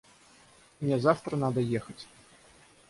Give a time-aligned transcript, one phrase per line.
[0.79, 2.07] Мне завтра надо ехать.